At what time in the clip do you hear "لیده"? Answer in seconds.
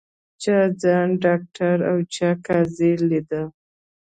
3.09-3.41